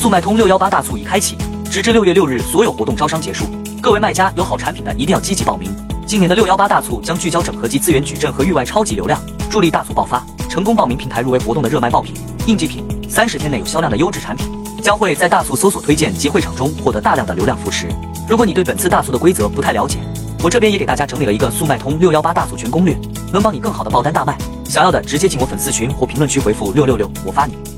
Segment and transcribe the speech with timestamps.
[0.00, 1.36] 速卖通六幺八大促已开启
[1.70, 3.44] 直至六月六日所有活动招商结束。
[3.82, 5.70] 各位卖家有好产品的一定要积极报名。
[6.06, 12.14] 今年的六幺八大促将聚焦整合及资源矩阵和域外超级流量助力大促爆发成功报名平台入围活动的热卖爆品。
[12.46, 14.46] 应季品三十天内有销量的优质产品
[14.82, 17.86] 将会在大促搜索推荐及会场中获得大量的流量扶持。
[18.26, 19.98] 如果你对本次大促的规则不太了解
[20.42, 22.98] 我这边也给大家整理了一个速卖通六幺八大促全攻略
[23.30, 24.38] 能帮你更好的爆单大卖。
[24.64, 27.70] 想要的直接进我粉丝群或评论区回复六六六我发你。